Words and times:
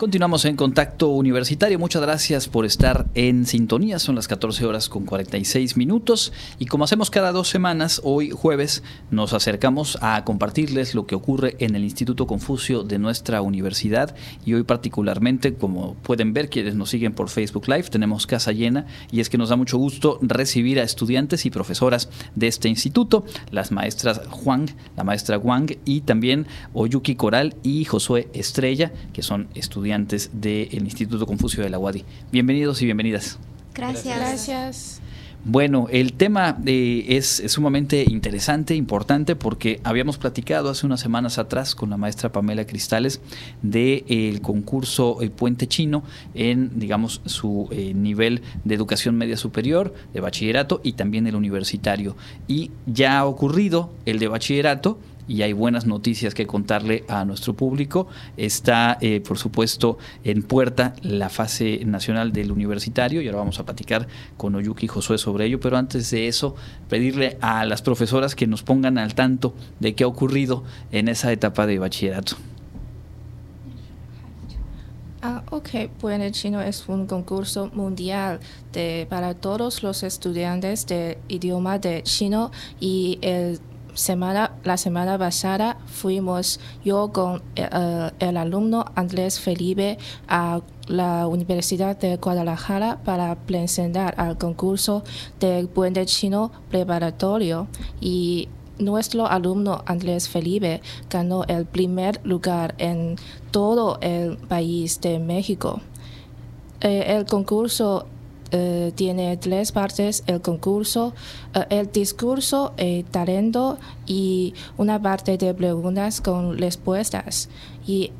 Continuamos 0.00 0.46
en 0.46 0.56
contacto 0.56 1.10
universitario. 1.10 1.78
Muchas 1.78 2.00
gracias 2.00 2.48
por 2.48 2.64
estar 2.64 3.08
en 3.14 3.44
sintonía. 3.44 3.98
Son 3.98 4.14
las 4.14 4.28
14 4.28 4.64
horas 4.64 4.88
con 4.88 5.04
46 5.04 5.76
minutos. 5.76 6.32
Y 6.58 6.64
como 6.64 6.84
hacemos 6.84 7.10
cada 7.10 7.32
dos 7.32 7.48
semanas, 7.48 8.00
hoy 8.02 8.30
jueves 8.30 8.82
nos 9.10 9.34
acercamos 9.34 9.98
a 10.00 10.24
compartirles 10.24 10.94
lo 10.94 11.06
que 11.06 11.14
ocurre 11.14 11.56
en 11.58 11.76
el 11.76 11.84
Instituto 11.84 12.26
Confucio 12.26 12.82
de 12.82 12.98
nuestra 12.98 13.42
universidad. 13.42 14.16
Y 14.46 14.54
hoy 14.54 14.62
particularmente, 14.62 15.52
como 15.52 15.96
pueden 15.96 16.32
ver 16.32 16.48
quienes 16.48 16.76
nos 16.76 16.88
siguen 16.88 17.12
por 17.12 17.28
Facebook 17.28 17.68
Live, 17.68 17.90
tenemos 17.90 18.26
casa 18.26 18.52
llena. 18.52 18.86
Y 19.12 19.20
es 19.20 19.28
que 19.28 19.36
nos 19.36 19.50
da 19.50 19.56
mucho 19.56 19.76
gusto 19.76 20.18
recibir 20.22 20.80
a 20.80 20.82
estudiantes 20.82 21.44
y 21.44 21.50
profesoras 21.50 22.08
de 22.34 22.46
este 22.46 22.70
instituto, 22.70 23.26
las 23.50 23.70
maestras 23.70 24.22
Juan, 24.30 24.64
la 24.96 25.04
maestra 25.04 25.36
Wang 25.36 25.76
y 25.84 26.00
también 26.00 26.46
Oyuki 26.72 27.16
Coral 27.16 27.54
y 27.62 27.84
Josué 27.84 28.30
Estrella, 28.32 28.94
que 29.12 29.22
son 29.22 29.48
estudiantes 29.54 29.89
del 29.90 30.84
Instituto 30.84 31.26
Confucio 31.26 31.64
de 31.64 31.70
la 31.70 31.78
UADI. 31.78 32.04
Bienvenidos 32.30 32.80
y 32.80 32.84
bienvenidas. 32.84 33.38
Gracias. 33.74 34.16
Gracias. 34.16 35.00
Bueno, 35.44 35.86
el 35.90 36.12
tema 36.12 36.58
eh, 36.66 37.06
es, 37.08 37.42
sumamente 37.46 38.04
interesante, 38.06 38.74
importante, 38.74 39.36
porque 39.36 39.80
habíamos 39.84 40.18
platicado 40.18 40.68
hace 40.68 40.84
unas 40.84 41.00
semanas 41.00 41.38
atrás 41.38 41.74
con 41.74 41.90
la 41.90 41.96
maestra 41.96 42.30
Pamela 42.30 42.66
Cristales 42.66 43.20
del 43.62 44.42
concurso 44.42 45.22
El 45.22 45.30
Puente 45.30 45.66
Chino 45.66 46.04
en, 46.34 46.78
digamos, 46.78 47.22
su 47.24 47.68
eh, 47.72 47.94
nivel 47.94 48.42
de 48.64 48.74
educación 48.74 49.16
media 49.16 49.38
superior, 49.38 49.94
de 50.12 50.20
bachillerato 50.20 50.82
y 50.84 50.92
también 50.92 51.26
el 51.26 51.34
universitario. 51.34 52.16
Y 52.46 52.70
ya 52.86 53.18
ha 53.18 53.24
ocurrido 53.24 53.90
el 54.04 54.18
de 54.18 54.28
bachillerato 54.28 54.98
y 55.30 55.42
hay 55.42 55.52
buenas 55.52 55.86
noticias 55.86 56.34
que 56.34 56.44
contarle 56.44 57.04
a 57.06 57.24
nuestro 57.24 57.54
público. 57.54 58.08
Está, 58.36 58.98
eh, 59.00 59.20
por 59.20 59.38
supuesto, 59.38 59.96
en 60.24 60.42
puerta 60.42 60.94
la 61.02 61.28
fase 61.28 61.84
nacional 61.84 62.32
del 62.32 62.50
universitario 62.50 63.22
y 63.22 63.28
ahora 63.28 63.38
vamos 63.38 63.60
a 63.60 63.64
platicar 63.64 64.08
con 64.36 64.56
Oyuki 64.56 64.86
y 64.86 64.88
Josué 64.88 65.18
sobre 65.18 65.46
ello, 65.46 65.60
pero 65.60 65.76
antes 65.76 66.10
de 66.10 66.26
eso, 66.26 66.56
pedirle 66.88 67.38
a 67.40 67.64
las 67.64 67.80
profesoras 67.80 68.34
que 68.34 68.48
nos 68.48 68.64
pongan 68.64 68.98
al 68.98 69.14
tanto 69.14 69.54
de 69.78 69.94
qué 69.94 70.02
ha 70.02 70.08
ocurrido 70.08 70.64
en 70.90 71.06
esa 71.06 71.30
etapa 71.30 71.64
de 71.64 71.78
bachillerato. 71.78 72.34
Ah, 75.22 75.44
ok, 75.50 75.90
Puente 76.00 76.32
Chino 76.32 76.62
es 76.62 76.88
un 76.88 77.06
concurso 77.06 77.70
mundial 77.74 78.40
de, 78.72 79.06
para 79.10 79.34
todos 79.34 79.82
los 79.82 80.02
estudiantes 80.02 80.86
de 80.86 81.18
idioma 81.28 81.78
de 81.78 82.02
chino 82.02 82.50
y 82.80 83.18
el 83.20 83.60
semana, 83.94 84.52
la 84.64 84.76
semana 84.76 85.18
pasada 85.18 85.78
fuimos 85.86 86.60
yo 86.84 87.12
con 87.12 87.42
eh, 87.56 88.10
el 88.18 88.36
alumno 88.36 88.84
Andrés 88.94 89.40
Felipe 89.40 89.98
a 90.28 90.60
la 90.86 91.26
Universidad 91.26 91.98
de 91.98 92.16
Guadalajara 92.16 92.98
para 93.04 93.34
presentar 93.36 94.14
al 94.16 94.38
concurso 94.38 95.04
del 95.38 95.68
puente 95.68 96.04
chino 96.06 96.50
preparatorio 96.70 97.68
y 98.00 98.48
nuestro 98.78 99.26
alumno 99.26 99.82
Andrés 99.86 100.28
Felipe 100.28 100.80
ganó 101.08 101.44
el 101.44 101.66
primer 101.66 102.20
lugar 102.24 102.74
en 102.78 103.16
todo 103.50 103.98
el 104.00 104.36
país 104.36 105.00
de 105.00 105.18
México. 105.18 105.80
Eh, 106.80 107.16
el 107.16 107.26
concurso 107.26 108.06
eh, 108.52 108.90
tiene 108.94 109.36
tres 109.36 109.70
partes, 109.70 110.24
el 110.26 110.40
concurso, 110.40 111.14
eh, 111.54 111.66
el 111.70 111.92
discurso, 111.92 112.72
el 112.76 113.04
talento 113.04 113.78
y 114.06 114.54
una 114.76 115.00
parte 115.00 115.38
de 115.38 115.54
preguntas 115.54 116.20
con 116.20 116.58
respuestas. 116.58 117.48
Y 117.86 118.10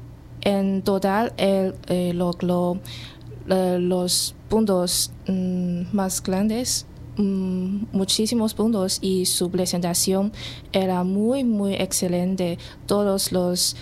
en 0.42 0.82
total 0.82 1.32
él 1.36 1.74
eh, 1.88 2.12
los 2.14 2.36
puntos 4.48 5.10
mm, 5.26 5.82
más 5.92 6.22
grandes 6.22 6.86
mm, 7.16 7.86
muchísimos 7.92 8.54
puntos 8.54 8.98
y 9.02 9.26
su 9.26 9.50
presentación 9.50 10.32
era 10.72 11.04
muy 11.04 11.44
muy 11.44 11.74
excelente 11.74 12.58
todos 12.86 13.32
los 13.32 13.76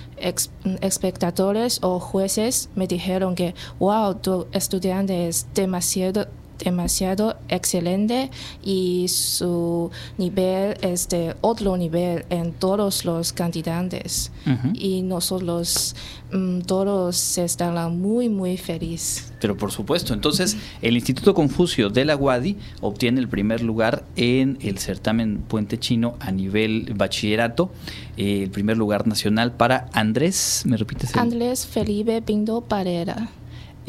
espectadores 0.80 1.78
o 1.82 2.00
jueces 2.00 2.70
me 2.74 2.86
dijeron 2.86 3.34
que 3.34 3.54
wow 3.78 4.14
tu 4.14 4.46
estudiante 4.52 5.28
es 5.28 5.46
demasiado 5.54 6.26
demasiado 6.58 7.36
excelente 7.48 8.30
y 8.62 9.06
su 9.08 9.90
nivel 10.16 10.76
es 10.82 11.08
de 11.08 11.36
otro 11.40 11.76
nivel 11.76 12.24
en 12.30 12.52
todos 12.52 13.04
los 13.04 13.32
candidatos 13.32 14.30
y 14.74 15.02
nosotros 15.02 15.94
mm, 16.32 16.60
todos 16.60 17.38
están 17.38 17.98
muy 17.98 18.28
muy 18.28 18.56
felices. 18.56 19.32
Pero 19.40 19.56
por 19.56 19.70
supuesto, 19.70 20.14
entonces 20.14 20.56
el 20.82 20.94
Instituto 20.94 21.34
Confucio 21.34 21.90
de 21.90 22.04
la 22.04 22.16
UADI 22.16 22.56
obtiene 22.80 23.20
el 23.20 23.28
primer 23.28 23.62
lugar 23.62 24.04
en 24.16 24.58
el 24.60 24.78
certamen 24.78 25.38
Puente 25.38 25.78
Chino 25.78 26.16
a 26.20 26.32
nivel 26.32 26.92
bachillerato, 26.96 27.70
eh, 28.16 28.42
el 28.44 28.50
primer 28.50 28.76
lugar 28.76 29.06
nacional 29.06 29.52
para 29.52 29.88
Andrés, 29.92 30.62
¿me 30.66 30.76
repites? 30.76 31.14
Andrés 31.16 31.66
Felipe 31.66 32.20
Pinto 32.22 32.62
Parera. 32.62 33.28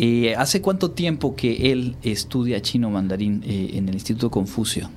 Eh, 0.01 0.33
¿Hace 0.37 0.61
cuánto 0.61 0.91
tiempo 0.91 1.35
que 1.35 1.73
él 1.73 1.97
estudia 2.01 2.61
chino 2.61 2.89
mandarín 2.89 3.43
eh, 3.45 3.71
en 3.73 3.89
el 3.89 3.95
Instituto 3.95 4.31
Confucio? 4.31 4.89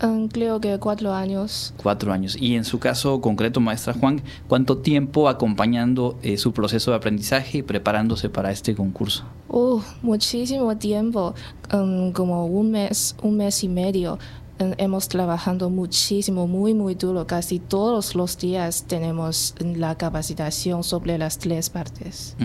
Um, 0.00 0.28
creo 0.28 0.60
que 0.60 0.78
cuatro 0.78 1.12
años. 1.12 1.74
Cuatro 1.76 2.12
años. 2.12 2.36
Y 2.40 2.54
en 2.54 2.64
su 2.64 2.78
caso 2.78 3.20
concreto, 3.20 3.58
maestra 3.58 3.94
Juan, 3.94 4.22
¿cuánto 4.46 4.78
tiempo 4.78 5.28
acompañando 5.28 6.16
eh, 6.22 6.36
su 6.36 6.52
proceso 6.52 6.92
de 6.92 6.98
aprendizaje 6.98 7.58
y 7.58 7.62
preparándose 7.62 8.30
para 8.30 8.52
este 8.52 8.76
concurso? 8.76 9.24
Uh, 9.48 9.80
muchísimo 10.02 10.76
tiempo, 10.76 11.34
um, 11.74 12.12
como 12.12 12.46
un 12.46 12.70
mes, 12.70 13.16
un 13.20 13.38
mes 13.38 13.64
y 13.64 13.68
medio 13.68 14.20
hemos 14.58 15.08
trabajado 15.08 15.70
muchísimo, 15.70 16.46
muy, 16.46 16.74
muy 16.74 16.94
duro. 16.94 17.26
Casi 17.26 17.58
todos 17.58 18.14
los 18.14 18.38
días 18.38 18.84
tenemos 18.86 19.54
la 19.60 19.96
capacitación 19.96 20.84
sobre 20.84 21.18
las 21.18 21.38
tres 21.38 21.70
partes. 21.70 22.36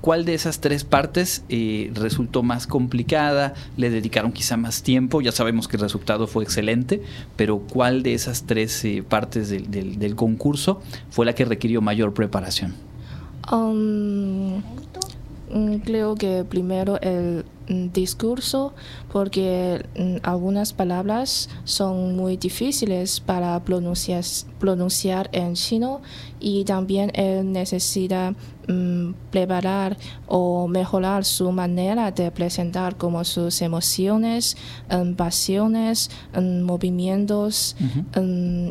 ¿Cuál 0.00 0.24
de 0.24 0.34
esas 0.34 0.60
tres 0.60 0.84
partes 0.84 1.44
eh, 1.48 1.90
resultó 1.94 2.42
más 2.42 2.66
complicada? 2.66 3.54
¿Le 3.76 3.90
dedicaron 3.90 4.32
quizá 4.32 4.56
más 4.56 4.82
tiempo? 4.82 5.20
Ya 5.20 5.32
sabemos 5.32 5.68
que 5.68 5.76
el 5.76 5.82
resultado 5.82 6.26
fue 6.26 6.44
excelente, 6.44 7.02
pero 7.36 7.58
¿cuál 7.58 8.02
de 8.02 8.14
esas 8.14 8.44
tres 8.44 8.84
eh, 8.84 9.04
partes 9.06 9.50
del, 9.50 9.98
del, 9.98 10.16
concurso 10.16 10.80
fue 11.10 11.26
la 11.26 11.34
que 11.34 11.44
requirió 11.44 11.80
mayor 11.82 12.14
preparación? 12.14 12.74
Um, 13.52 14.62
creo 15.84 16.14
que 16.14 16.44
primero 16.44 17.00
el 17.00 17.44
Mm, 17.68 17.90
discurso 17.92 18.74
porque 19.12 19.84
mm, 19.98 20.18
algunas 20.22 20.72
palabras 20.72 21.48
son 21.64 22.14
muy 22.14 22.36
difíciles 22.36 23.18
para 23.18 23.58
pronunciar, 23.64 24.22
pronunciar 24.60 25.28
en 25.32 25.54
chino 25.54 26.00
y 26.38 26.64
también 26.64 27.10
él 27.14 27.50
necesita 27.50 28.34
mm, 28.68 29.14
preparar 29.32 29.96
o 30.28 30.68
mejorar 30.68 31.24
su 31.24 31.50
manera 31.50 32.12
de 32.12 32.30
presentar 32.30 32.96
como 32.96 33.24
sus 33.24 33.60
emociones, 33.62 34.56
pasiones, 35.16 36.10
movimientos 36.34 37.76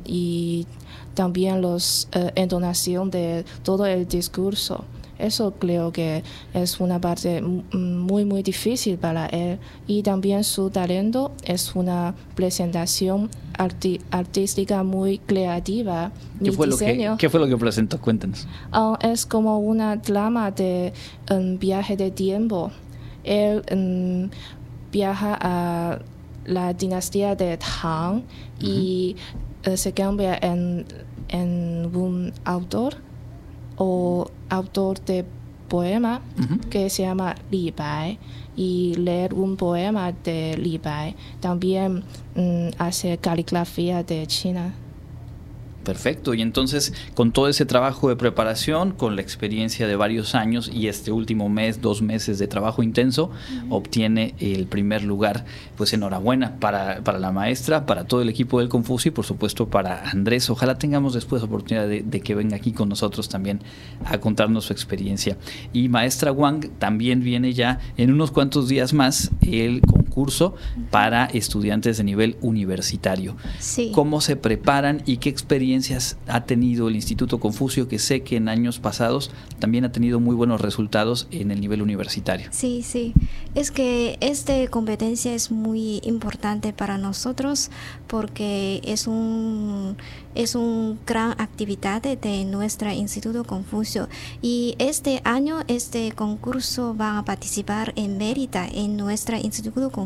y 0.05 0.67
también 1.15 1.61
los 1.61 2.07
eh, 2.13 2.31
entonación 2.35 3.09
de 3.09 3.45
todo 3.63 3.85
el 3.85 4.07
discurso. 4.07 4.85
Eso 5.17 5.53
creo 5.53 5.91
que 5.91 6.23
es 6.53 6.79
una 6.79 6.99
parte 6.99 7.41
muy, 7.41 8.25
muy 8.25 8.43
difícil 8.43 8.97
para 8.97 9.27
él. 9.27 9.59
Y 9.87 10.03
también 10.03 10.43
su 10.43 10.69
talento 10.69 11.31
es 11.43 11.75
una 11.75 12.15
presentación 12.35 13.29
artística 13.57 14.83
muy 14.83 15.19
creativa. 15.19 16.11
¿Qué 16.43 16.51
fue, 16.51 16.67
lo 16.67 16.77
que, 16.77 17.15
¿Qué 17.17 17.29
fue 17.29 17.39
lo 17.39 17.47
que 17.47 17.57
presentó? 17.57 17.99
Cuéntanos. 17.99 18.47
Ah, 18.71 18.97
es 19.01 19.25
como 19.25 19.59
una 19.59 20.01
trama 20.01 20.51
de 20.51 20.93
un 21.29 21.57
viaje 21.59 21.95
de 21.95 22.11
tiempo. 22.11 22.71
Él 23.23 23.63
um, 23.71 24.29
viaja 24.91 25.37
a 25.41 25.99
la 26.45 26.73
dinastía 26.73 27.35
de 27.35 27.57
Tang 27.57 28.23
y 28.59 29.15
eh, 29.63 29.77
se 29.77 29.93
cambia 29.93 30.37
en, 30.41 30.85
en 31.29 31.89
un 31.95 32.33
autor 32.43 32.97
o 33.77 34.27
autor 34.49 34.99
de 35.05 35.25
poema 35.67 36.21
que 36.69 36.89
se 36.89 37.03
llama 37.03 37.35
Li 37.51 37.71
Bai 37.71 38.19
y 38.55 38.95
leer 38.95 39.33
un 39.33 39.57
poema 39.57 40.11
de 40.11 40.57
Li 40.57 40.77
Bai 40.77 41.15
también 41.39 42.03
mm, 42.35 42.69
hace 42.77 43.17
caligrafía 43.17 44.03
de 44.03 44.27
China. 44.27 44.73
Perfecto, 45.85 46.33
y 46.33 46.41
entonces 46.41 46.93
con 47.13 47.31
todo 47.31 47.47
ese 47.47 47.65
trabajo 47.65 48.09
de 48.09 48.15
preparación, 48.15 48.91
con 48.91 49.15
la 49.15 49.21
experiencia 49.21 49.87
de 49.87 49.95
varios 49.95 50.33
años 50.33 50.69
y 50.73 50.87
este 50.87 51.11
último 51.11 51.47
mes, 51.47 51.79
dos 51.79 52.01
meses 52.01 52.39
de 52.39 52.47
trabajo 52.47 52.81
intenso, 52.81 53.29
obtiene 53.69 54.33
el 54.39 54.65
primer 54.65 55.03
lugar. 55.03 55.45
Pues 55.77 55.93
enhorabuena 55.93 56.55
para, 56.59 57.03
para, 57.03 57.19
la 57.19 57.31
maestra, 57.31 57.85
para 57.85 58.05
todo 58.05 58.21
el 58.21 58.29
equipo 58.29 58.59
del 58.59 58.69
Confucio 58.69 59.09
y 59.09 59.11
por 59.11 59.25
supuesto 59.25 59.67
para 59.69 60.09
Andrés. 60.09 60.49
Ojalá 60.49 60.77
tengamos 60.77 61.13
después 61.13 61.43
oportunidad 61.43 61.87
de, 61.87 62.01
de, 62.01 62.21
que 62.21 62.33
venga 62.33 62.55
aquí 62.55 62.71
con 62.71 62.89
nosotros 62.89 63.29
también 63.29 63.59
a 64.05 64.17
contarnos 64.17 64.65
su 64.65 64.73
experiencia. 64.73 65.37
Y 65.71 65.87
maestra 65.89 66.31
Wang 66.31 66.67
también 66.79 67.21
viene 67.21 67.53
ya 67.53 67.79
en 67.97 68.11
unos 68.11 68.31
cuantos 68.31 68.67
días 68.67 68.93
más 68.93 69.29
el 69.41 69.81
concurso 70.15 70.55
para 70.91 71.25
estudiantes 71.25 71.97
de 71.97 72.03
nivel 72.05 72.37
universitario. 72.41 73.35
Sí. 73.59 73.91
¿Cómo 73.93 74.21
se 74.21 74.37
preparan 74.37 75.03
y 75.05 75.17
qué 75.17 75.29
experiencia 75.29 75.97
ha 76.27 76.45
tenido 76.45 76.87
el 76.87 76.95
Instituto 76.95 77.39
Confucio, 77.39 77.89
que 77.89 77.99
sé 77.99 78.21
que 78.21 78.37
en 78.37 78.47
años 78.47 78.79
pasados 78.79 79.31
también 79.59 79.83
ha 79.83 79.91
tenido 79.91 80.21
muy 80.21 80.35
buenos 80.35 80.61
resultados 80.61 81.27
en 81.31 81.51
el 81.51 81.59
nivel 81.59 81.81
universitario? 81.81 82.47
Sí, 82.51 82.81
sí. 82.81 83.13
Es 83.55 83.71
que 83.71 84.17
esta 84.21 84.53
competencia 84.69 85.33
es 85.33 85.51
muy 85.51 85.99
importante 86.03 86.71
para 86.71 86.97
nosotros 86.97 87.69
porque 88.07 88.81
es 88.85 89.07
un 89.07 89.97
es 90.33 90.53
una 90.53 90.97
gran 91.07 91.31
actividad 91.39 92.01
de 92.01 92.43
nuestro 92.43 92.91
Instituto 92.91 93.45
Confucio 93.45 94.09
y 94.41 94.75
este 94.79 95.21
año 95.23 95.59
este 95.69 96.11
concurso 96.11 96.95
va 96.95 97.19
a 97.19 97.23
participar 97.23 97.93
en 97.95 98.17
Mérida 98.17 98.67
en 98.67 98.97
nuestro 98.97 99.37
Instituto 99.37 99.91
Confucio 99.91 100.04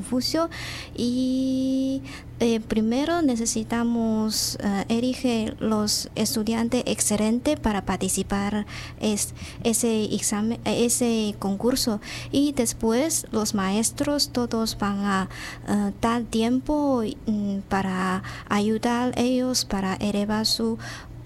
y 0.96 2.02
eh, 2.42 2.62
primero 2.62 3.22
necesitamos 3.22 4.58
eh, 4.62 4.86
elegir 4.88 5.58
los 5.60 6.10
estudiantes 6.16 6.84
excelentes 6.86 7.60
para 7.60 7.86
participar 7.86 8.66
es, 9.02 9.34
ese 9.64 10.06
examen, 10.16 10.60
ese 10.64 11.36
concurso. 11.40 12.00
Y 12.32 12.54
después 12.54 13.28
los 13.32 13.54
maestros 13.56 14.30
todos 14.30 14.78
van 14.78 15.00
a 15.00 15.30
uh, 15.68 15.92
dar 16.02 16.24
tiempo 16.24 17.04
um, 17.26 17.62
para 17.68 18.24
ayudar 18.48 19.14
a 19.18 19.22
ellos 19.22 19.66
para 19.66 19.96
elevar 19.96 20.46
su 20.46 20.78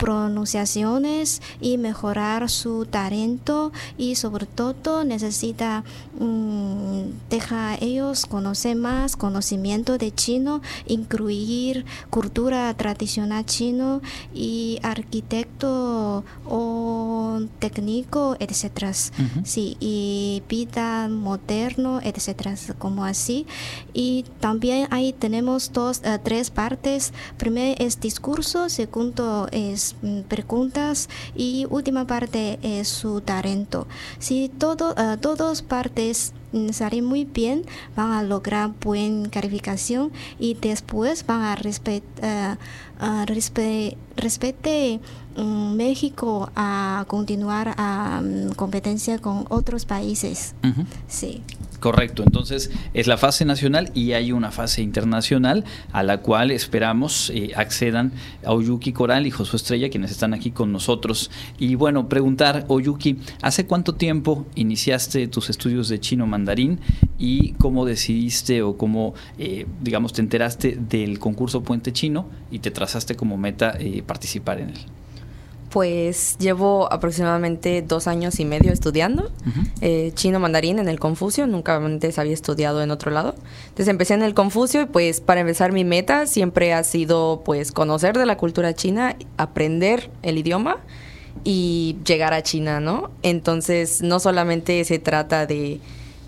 pronunciaciones 0.04 1.42
y 1.62 1.78
mejorar 1.78 2.50
su 2.50 2.86
talento 2.86 3.72
y 3.98 4.16
sobre 4.16 4.46
todo 4.46 5.06
necesita 5.06 5.86
um, 6.20 7.06
dejar 7.30 7.76
a 7.76 7.78
ellos 7.82 8.26
conocer 8.26 8.76
más 8.76 9.16
conocimiento 9.16 9.98
de 9.98 10.14
chino, 10.14 10.62
incluir 10.88 11.86
cultura 12.10 12.74
tradicional 12.74 13.46
chino 13.46 14.02
y 14.34 14.80
arquitecto 14.84 16.26
o 16.46 17.40
técnico, 17.60 18.36
etcétera. 18.40 18.90
Uh 18.90 18.92
-huh. 18.92 19.46
Sí, 19.46 19.78
y 19.80 20.44
vida 20.50 21.08
moderno, 21.08 22.02
etcétera, 22.04 22.56
como 22.78 23.06
así. 23.06 23.46
Y 23.94 24.26
también 24.42 24.88
ahí 24.92 25.14
tenemos 25.14 25.72
dos, 25.72 26.00
uh, 26.00 26.20
tres 26.22 26.50
partes. 26.50 27.14
Primero 27.38 27.76
es 27.80 28.02
discurso, 28.02 28.68
segundo 28.68 29.48
es 29.52 29.93
preguntas 30.28 31.10
y 31.36 31.66
última 31.70 32.06
parte 32.06 32.60
es 32.62 32.88
su 32.88 33.22
talento. 33.22 33.88
Si 34.20 34.50
todo, 34.50 34.92
uh, 34.92 35.18
todas 35.18 35.62
partes 35.62 36.34
salen 36.72 37.06
muy 37.06 37.26
bien, 37.26 37.64
van 37.96 38.12
a 38.12 38.24
lograr 38.24 38.72
buena 38.82 39.30
calificación 39.30 40.12
y 40.40 40.56
después 40.56 41.26
van 41.26 41.42
a 41.42 41.56
respetar 41.56 42.58
uh, 43.04 43.26
respe 43.26 43.98
respete 44.16 45.00
um, 45.36 45.76
México 45.76 46.52
a 46.56 47.06
continuar 47.08 47.74
a 47.78 48.22
um, 48.22 48.54
competencia 48.54 49.18
con 49.18 49.46
otros 49.50 49.86
países. 49.86 50.54
Uh 50.64 50.68
-huh. 50.68 50.86
Sí. 51.08 51.42
Correcto, 51.80 52.24
entonces 52.24 52.72
es 52.94 53.08
la 53.08 53.18
fase 53.18 53.44
nacional 53.44 53.92
y 53.94 54.14
hay 54.14 54.32
una 54.32 54.52
fase 54.52 54.82
internacional 54.82 55.66
a 55.92 56.02
la 56.02 56.22
cual 56.22 56.50
esperamos 56.52 57.30
eh, 57.30 57.52
accedan 57.58 58.14
a 58.46 58.54
Oyuki 58.54 58.94
Coral 58.94 59.28
y 59.28 59.32
Josué 59.32 59.58
Estrella, 59.58 59.90
quienes 59.90 60.12
están 60.12 60.34
aquí 60.34 60.52
con 60.52 60.72
nosotros. 60.72 61.30
Y 61.60 61.76
bueno, 61.76 62.08
preguntar, 62.08 62.64
Oyuki, 62.70 63.18
¿hace 63.42 63.66
cuánto 63.66 63.96
tiempo 63.96 64.46
iniciaste 64.56 65.28
tus 65.28 65.50
estudios 65.50 65.90
de 65.90 66.00
chino 66.00 66.26
mandarín 66.26 66.43
y 67.18 67.54
cómo 67.54 67.86
decidiste 67.86 68.62
o 68.62 68.78
cómo, 68.78 69.14
eh, 69.38 69.66
digamos, 69.82 70.14
te 70.14 70.22
enteraste 70.22 70.78
del 70.78 71.20
concurso 71.20 71.64
Puente 71.64 71.94
Chino 71.94 72.28
y 72.52 72.60
te 72.60 72.72
trazaste 72.72 73.16
como 73.16 73.38
meta 73.38 73.76
eh, 73.80 74.04
participar 74.06 74.60
en 74.60 74.70
él? 74.70 74.80
Pues 75.70 76.38
llevo 76.38 76.92
aproximadamente 76.94 77.82
dos 77.82 78.08
años 78.08 78.40
y 78.40 78.46
medio 78.46 78.72
estudiando 78.72 79.24
uh 79.24 79.50
-huh. 79.50 79.72
eh, 79.82 80.12
chino 80.14 80.40
mandarín 80.40 80.78
en 80.78 80.88
el 80.88 81.00
Confucio, 81.00 81.48
nunca 81.48 81.78
antes 81.78 82.20
había 82.20 82.34
estudiado 82.34 82.84
en 82.84 82.92
otro 82.92 83.10
lado. 83.10 83.34
Entonces 83.64 83.88
empecé 83.88 84.14
en 84.14 84.22
el 84.22 84.36
Confucio 84.36 84.82
y 84.82 84.86
pues 84.86 85.20
para 85.20 85.42
empezar 85.42 85.72
mi 85.72 85.84
meta 85.84 86.28
siempre 86.28 86.74
ha 86.74 86.84
sido 86.84 87.42
pues 87.44 87.72
conocer 87.72 88.16
de 88.20 88.28
la 88.28 88.38
cultura 88.38 88.76
china, 88.76 89.16
aprender 89.38 90.12
el 90.22 90.38
idioma 90.38 90.78
y 91.44 91.98
llegar 92.06 92.34
a 92.34 92.44
China, 92.44 92.80
¿no? 92.80 93.10
Entonces 93.24 94.04
no 94.04 94.20
solamente 94.20 94.84
se 94.86 95.00
trata 95.00 95.48
de, 95.48 95.80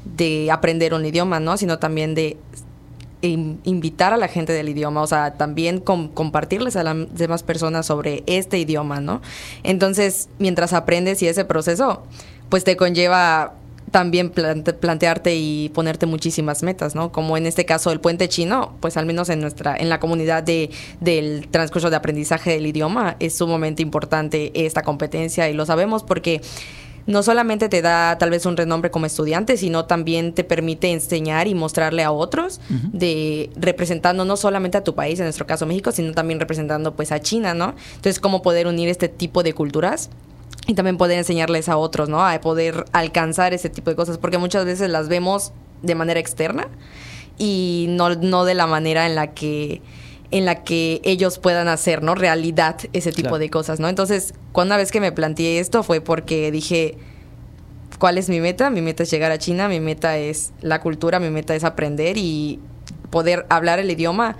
de 0.05 0.51
aprender 0.51 0.93
un 0.93 1.05
idioma, 1.05 1.39
¿no? 1.39 1.57
Sino 1.57 1.79
también 1.79 2.15
de 2.15 2.37
invitar 3.21 4.13
a 4.13 4.17
la 4.17 4.27
gente 4.27 4.53
del 4.53 4.69
idioma, 4.69 5.01
o 5.01 5.07
sea, 5.07 5.33
también 5.33 5.79
com 5.79 6.09
compartirles 6.09 6.75
a 6.75 6.83
las 6.83 6.95
demás 7.15 7.41
personas 7.41 7.87
sobre 7.87 8.23
este 8.27 8.59
idioma, 8.59 8.99
¿no? 8.99 9.21
Entonces, 9.63 10.29
mientras 10.37 10.73
aprendes 10.73 11.23
y 11.23 11.27
ese 11.27 11.43
proceso, 11.43 12.03
pues 12.49 12.63
te 12.63 12.77
conlleva 12.77 13.55
también 13.91 14.29
plante 14.29 14.73
plantearte 14.73 15.35
y 15.35 15.69
ponerte 15.69 16.05
muchísimas 16.05 16.63
metas, 16.63 16.95
¿no? 16.95 17.11
Como 17.11 17.37
en 17.37 17.45
este 17.45 17.65
caso 17.65 17.91
el 17.91 17.99
puente 17.99 18.27
chino, 18.27 18.75
pues 18.81 18.97
al 18.97 19.05
menos 19.05 19.29
en 19.29 19.39
nuestra, 19.39 19.75
en 19.75 19.89
la 19.89 19.99
comunidad 19.99 20.43
de, 20.43 20.69
del 20.99 21.47
transcurso 21.49 21.89
de 21.89 21.95
aprendizaje 21.95 22.51
del 22.51 22.65
idioma, 22.65 23.15
es 23.19 23.37
sumamente 23.37 23.81
importante 23.81 24.51
esta 24.65 24.81
competencia 24.83 25.49
y 25.49 25.53
lo 25.53 25.65
sabemos 25.65 26.03
porque 26.03 26.41
no 27.07 27.21
solamente 27.21 27.69
te 27.69 27.81
da 27.81 28.17
tal 28.17 28.31
vez 28.31 28.45
un 28.45 28.57
renombre 28.57 28.89
como 28.89 29.05
estudiante, 29.05 29.57
sino 29.57 29.85
también 29.85 30.33
te 30.33 30.43
permite 30.43 30.91
enseñar 30.91 31.47
y 31.47 31.53
mostrarle 31.53 32.03
a 32.03 32.11
otros, 32.11 32.59
uh 32.69 32.73
-huh. 32.73 32.91
de 32.91 33.49
representando 33.55 34.25
no 34.25 34.37
solamente 34.37 34.77
a 34.77 34.83
tu 34.83 34.95
país, 34.95 35.19
en 35.19 35.25
nuestro 35.25 35.45
caso 35.45 35.65
México, 35.65 35.91
sino 35.91 36.13
también 36.13 36.39
representando 36.39 36.95
pues 36.95 37.11
a 37.11 37.19
China, 37.19 37.53
¿no? 37.53 37.75
Entonces, 37.95 38.19
cómo 38.19 38.41
poder 38.41 38.67
unir 38.67 38.89
este 38.89 39.07
tipo 39.07 39.43
de 39.43 39.53
culturas 39.53 40.09
y 40.67 40.73
también 40.73 40.97
poder 40.97 41.19
enseñarles 41.19 41.69
a 41.69 41.77
otros, 41.77 42.09
¿no? 42.09 42.25
A 42.25 42.39
poder 42.41 42.85
alcanzar 42.91 43.53
ese 43.53 43.69
tipo 43.69 43.89
de 43.91 43.95
cosas, 43.95 44.17
porque 44.17 44.37
muchas 44.39 44.65
veces 44.65 44.89
las 44.89 45.07
vemos 45.07 45.51
de 45.83 45.93
manera 45.93 46.19
externa 46.19 46.67
y 47.37 47.85
no, 47.89 48.15
no 48.15 48.45
de 48.45 48.55
la 48.55 48.65
manera 48.65 49.05
en 49.05 49.13
la 49.13 49.33
que 49.33 49.81
en 50.31 50.45
la 50.45 50.63
que 50.63 51.01
ellos 51.03 51.39
puedan 51.39 51.67
hacer, 51.67 52.03
¿no? 52.03 52.15
Realidad 52.15 52.77
ese 52.93 53.11
tipo 53.11 53.29
claro. 53.29 53.39
de 53.39 53.49
cosas, 53.49 53.79
¿no? 53.79 53.87
Entonces, 53.87 54.33
una 54.53 54.77
vez 54.77 54.91
que 54.91 54.99
me 54.99 55.11
planteé 55.11 55.59
esto 55.59 55.83
fue 55.83 56.01
porque 56.01 56.51
dije, 56.51 56.97
¿cuál 57.99 58.17
es 58.17 58.29
mi 58.29 58.39
meta? 58.39 58.69
Mi 58.69 58.81
meta 58.81 59.03
es 59.03 59.11
llegar 59.11 59.31
a 59.31 59.37
China, 59.37 59.67
mi 59.67 59.79
meta 59.79 60.17
es 60.17 60.51
la 60.61 60.81
cultura, 60.81 61.19
mi 61.19 61.29
meta 61.29 61.55
es 61.55 61.63
aprender 61.63 62.17
y 62.17 62.59
poder 63.09 63.45
hablar 63.49 63.79
el 63.79 63.89
idioma 63.89 64.37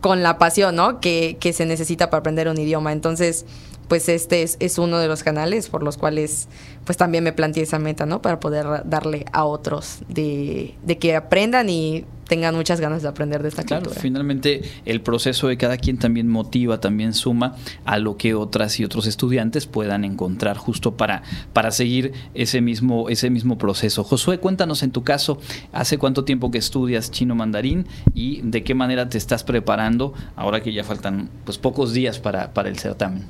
con 0.00 0.22
la 0.22 0.38
pasión, 0.38 0.76
¿no? 0.76 1.00
Que, 1.00 1.36
que 1.40 1.52
se 1.52 1.64
necesita 1.64 2.10
para 2.10 2.20
aprender 2.20 2.48
un 2.48 2.58
idioma. 2.58 2.92
Entonces, 2.92 3.46
pues 3.88 4.08
este 4.08 4.42
es, 4.42 4.56
es, 4.58 4.78
uno 4.78 4.98
de 4.98 5.06
los 5.06 5.22
canales 5.22 5.68
por 5.68 5.82
los 5.82 5.96
cuales 5.96 6.48
pues 6.84 6.96
también 6.96 7.24
me 7.24 7.32
planteé 7.32 7.62
esa 7.62 7.78
meta, 7.78 8.06
¿no? 8.06 8.22
Para 8.22 8.40
poder 8.40 8.66
darle 8.84 9.24
a 9.32 9.44
otros 9.44 9.98
de, 10.08 10.74
de 10.82 10.98
que 10.98 11.14
aprendan 11.14 11.68
y 11.68 12.04
tengan 12.32 12.54
muchas 12.54 12.80
ganas 12.80 13.02
de 13.02 13.08
aprender 13.08 13.42
de 13.42 13.50
esta 13.50 13.62
claro, 13.62 13.82
cultura. 13.82 14.00
Finalmente, 14.00 14.62
el 14.86 15.02
proceso 15.02 15.48
de 15.48 15.58
cada 15.58 15.76
quien 15.76 15.98
también 15.98 16.30
motiva, 16.30 16.80
también 16.80 17.12
suma 17.12 17.56
a 17.84 17.98
lo 17.98 18.16
que 18.16 18.32
otras 18.32 18.80
y 18.80 18.86
otros 18.86 19.06
estudiantes 19.06 19.66
puedan 19.66 20.02
encontrar 20.02 20.56
justo 20.56 20.96
para, 20.96 21.24
para 21.52 21.70
seguir 21.72 22.14
ese 22.32 22.62
mismo, 22.62 23.10
ese 23.10 23.28
mismo 23.28 23.58
proceso. 23.58 24.02
Josué, 24.02 24.38
cuéntanos 24.38 24.82
en 24.82 24.92
tu 24.92 25.04
caso, 25.04 25.42
¿hace 25.74 25.98
cuánto 25.98 26.24
tiempo 26.24 26.50
que 26.50 26.56
estudias 26.56 27.10
chino 27.10 27.34
mandarín 27.34 27.86
y 28.14 28.40
de 28.40 28.64
qué 28.64 28.74
manera 28.74 29.10
te 29.10 29.18
estás 29.18 29.44
preparando 29.44 30.14
ahora 30.34 30.62
que 30.62 30.72
ya 30.72 30.84
faltan 30.84 31.28
pues 31.44 31.58
pocos 31.58 31.92
días 31.92 32.18
para, 32.18 32.54
para 32.54 32.70
el 32.70 32.78
certamen? 32.78 33.26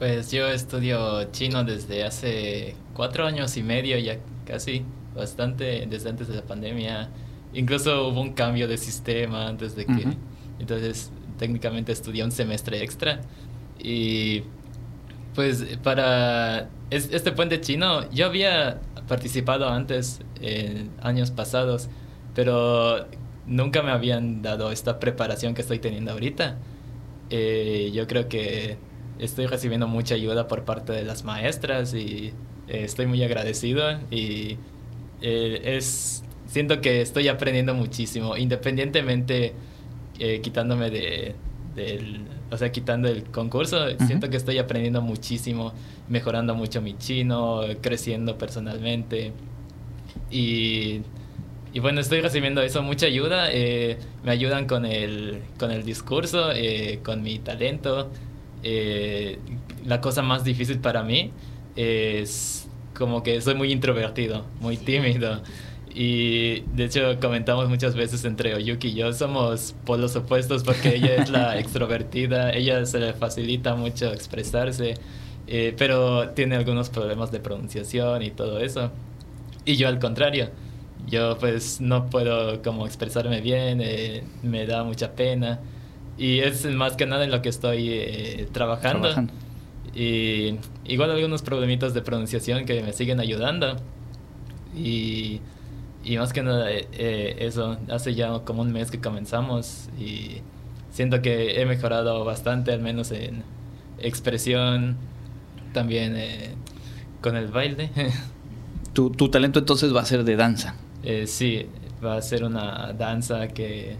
Pues 0.00 0.32
yo 0.32 0.48
estudio 0.48 1.30
chino 1.30 1.62
desde 1.62 2.02
hace 2.02 2.74
cuatro 2.92 3.24
años 3.24 3.56
y 3.56 3.62
medio, 3.62 3.96
ya 3.98 4.16
casi, 4.44 4.82
bastante, 5.14 5.86
desde 5.88 6.08
antes 6.08 6.26
de 6.26 6.34
la 6.34 6.42
pandemia. 6.42 7.08
Incluso 7.52 8.08
hubo 8.08 8.20
un 8.20 8.32
cambio 8.32 8.68
de 8.68 8.76
sistema 8.78 9.48
antes 9.48 9.74
de 9.74 9.86
que... 9.86 9.92
Uh 9.92 9.96
-huh. 9.96 10.16
Entonces, 10.58 11.10
técnicamente 11.38 11.92
estudié 11.92 12.22
un 12.22 12.30
semestre 12.30 12.82
extra. 12.82 13.20
Y 13.78 14.42
pues 15.34 15.64
para 15.82 16.68
este 16.90 17.32
puente 17.32 17.60
chino, 17.60 18.10
yo 18.10 18.26
había 18.26 18.80
participado 19.08 19.68
antes, 19.68 20.20
en 20.40 20.90
años 21.02 21.30
pasados, 21.30 21.88
pero 22.34 23.06
nunca 23.46 23.82
me 23.82 23.90
habían 23.90 24.42
dado 24.42 24.70
esta 24.70 25.00
preparación 25.00 25.54
que 25.54 25.62
estoy 25.62 25.78
teniendo 25.78 26.12
ahorita. 26.12 26.58
Eh, 27.30 27.90
yo 27.94 28.06
creo 28.06 28.28
que 28.28 28.76
estoy 29.18 29.46
recibiendo 29.46 29.86
mucha 29.86 30.14
ayuda 30.14 30.46
por 30.46 30.64
parte 30.64 30.92
de 30.92 31.04
las 31.04 31.24
maestras 31.24 31.94
y 31.94 32.32
eh, 32.68 32.84
estoy 32.84 33.06
muy 33.06 33.22
agradecido 33.22 33.98
y 34.10 34.58
eh, 35.22 35.60
es 35.64 36.24
siento 36.50 36.80
que 36.80 37.00
estoy 37.00 37.28
aprendiendo 37.28 37.74
muchísimo 37.74 38.36
independientemente 38.36 39.54
eh, 40.18 40.40
quitándome 40.42 40.90
de 40.90 41.34
del 41.74 42.22
o 42.50 42.56
sea 42.56 42.72
quitando 42.72 43.08
el 43.08 43.24
concurso 43.24 43.78
siento 44.06 44.28
que 44.28 44.36
estoy 44.36 44.58
aprendiendo 44.58 45.00
muchísimo 45.00 45.72
mejorando 46.08 46.54
mucho 46.54 46.82
mi 46.82 46.98
chino 46.98 47.62
creciendo 47.80 48.36
personalmente 48.36 49.32
y 50.30 51.02
y 51.72 51.78
bueno, 51.78 52.00
estoy 52.00 52.20
recibiendo 52.20 52.62
eso, 52.62 52.82
mucha 52.82 53.06
ayuda. 53.06 53.48
Eh, 53.52 53.96
me 54.24 54.32
ayudan 54.32 54.66
con 54.66 54.84
el, 54.84 55.42
con 55.58 55.70
el 55.70 55.84
discurso, 55.84 56.50
eh, 56.52 57.00
con 57.04 57.22
mi 57.22 57.38
talento. 57.38 58.10
Eh, 58.62 59.38
la 59.86 60.00
cosa 60.00 60.22
más 60.22 60.42
difícil 60.42 60.80
para 60.80 61.04
mí 61.04 61.30
es 61.76 62.68
como 62.94 63.22
que 63.22 63.40
soy 63.40 63.54
muy 63.54 63.70
introvertido, 63.70 64.46
muy 64.60 64.76
tímido. 64.76 65.42
Y 65.92 66.60
de 66.74 66.84
hecho 66.84 67.18
comentamos 67.20 67.68
muchas 67.68 67.94
veces 67.94 68.24
entre 68.24 68.54
Oyuki 68.54 68.88
y 68.88 68.94
yo, 68.94 69.12
somos 69.12 69.74
polos 69.84 70.14
opuestos 70.16 70.62
porque 70.62 70.94
ella 70.96 71.16
es 71.16 71.30
la 71.30 71.58
extrovertida, 71.60 72.52
ella 72.52 72.86
se 72.86 73.00
le 73.00 73.12
facilita 73.12 73.74
mucho 73.74 74.12
expresarse, 74.12 74.94
pero 75.76 76.30
tiene 76.30 76.54
algunos 76.56 76.90
problemas 76.90 77.32
de 77.32 77.40
pronunciación 77.40 78.22
y 78.22 78.30
todo 78.30 78.60
eso. 78.60 78.92
Y 79.64 79.76
yo 79.76 79.88
al 79.88 79.98
contrario 79.98 80.50
yo 81.08 81.36
pues 81.38 81.80
no 81.80 82.08
puedo 82.08 82.62
como 82.62 82.86
expresarme 82.86 83.40
bien, 83.40 83.80
eh, 83.82 84.22
me 84.42 84.66
da 84.66 84.84
mucha 84.84 85.12
pena 85.12 85.60
y 86.16 86.40
es 86.40 86.64
más 86.66 86.96
que 86.96 87.06
nada 87.06 87.24
en 87.24 87.30
lo 87.30 87.42
que 87.42 87.48
estoy 87.48 87.88
eh, 87.90 88.48
trabajando. 88.52 89.08
Y 89.94 90.56
igual 90.84 91.10
algunos 91.10 91.42
problemitas 91.42 91.94
de 91.94 92.02
pronunciación 92.02 92.64
que 92.64 92.82
me 92.82 92.92
siguen 92.92 93.20
ayudando. 93.20 93.76
Y, 94.76 95.40
y 96.04 96.16
más 96.16 96.32
que 96.32 96.42
nada 96.42 96.70
eh, 96.70 97.36
eso, 97.40 97.76
hace 97.90 98.14
ya 98.14 98.40
como 98.40 98.62
un 98.62 98.72
mes 98.72 98.90
que 98.90 99.00
comenzamos 99.00 99.88
y 99.98 100.42
siento 100.90 101.22
que 101.22 101.60
he 101.60 101.66
mejorado 101.66 102.24
bastante, 102.24 102.72
al 102.72 102.80
menos 102.80 103.10
en 103.12 103.44
expresión, 103.98 104.96
también 105.72 106.16
con 107.20 107.36
el 107.36 107.48
baile. 107.48 107.90
tu, 108.92 109.10
tu 109.10 109.28
talento 109.30 109.58
entonces 109.58 109.94
va 109.94 110.00
a 110.00 110.04
ser 110.04 110.24
de 110.24 110.36
danza. 110.36 110.74
Eh, 111.02 111.26
sí, 111.26 111.66
va 112.04 112.16
a 112.16 112.22
ser 112.22 112.44
una 112.44 112.92
danza 112.92 113.48
que 113.48 113.96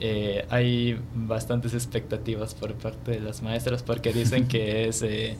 eh, 0.00 0.46
hay 0.48 0.98
bastantes 1.14 1.74
expectativas 1.74 2.54
por 2.54 2.74
parte 2.74 3.12
de 3.12 3.20
las 3.20 3.42
maestras 3.42 3.82
porque 3.82 4.12
dicen 4.12 4.48
que 4.48 4.84
es 4.88 5.02
eh, 5.02 5.36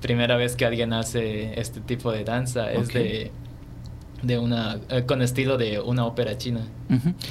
primera 0.00 0.36
vez 0.36 0.56
que 0.56 0.64
alguien 0.64 0.92
hace 0.92 1.58
este 1.60 1.80
tipo 1.80 2.10
de 2.10 2.24
danza, 2.24 2.72
es 2.72 2.88
de 2.88 3.30
de 4.22 4.38
una 4.38 4.78
con 5.06 5.22
estilo 5.22 5.56
de 5.56 5.80
una 5.80 6.04
ópera 6.04 6.36
china. 6.36 6.60